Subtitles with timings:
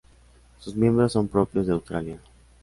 [0.57, 2.17] Sus miembros son propios de Australia.